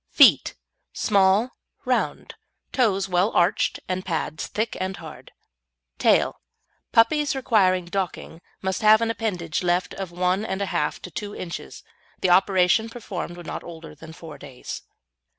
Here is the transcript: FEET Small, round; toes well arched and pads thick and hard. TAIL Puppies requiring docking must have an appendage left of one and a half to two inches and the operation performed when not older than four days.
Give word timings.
FEET 0.09 0.55
Small, 0.93 1.51
round; 1.85 2.33
toes 2.71 3.07
well 3.07 3.29
arched 3.33 3.79
and 3.87 4.03
pads 4.03 4.47
thick 4.47 4.75
and 4.79 4.97
hard. 4.97 5.31
TAIL 5.99 6.41
Puppies 6.91 7.35
requiring 7.35 7.85
docking 7.85 8.41
must 8.63 8.81
have 8.81 9.01
an 9.01 9.11
appendage 9.11 9.61
left 9.61 9.93
of 9.93 10.09
one 10.11 10.43
and 10.43 10.59
a 10.59 10.65
half 10.73 10.99
to 11.03 11.11
two 11.11 11.35
inches 11.35 11.83
and 12.15 12.21
the 12.23 12.31
operation 12.31 12.89
performed 12.89 13.37
when 13.37 13.45
not 13.45 13.63
older 13.63 13.93
than 13.93 14.11
four 14.11 14.39
days. 14.39 14.81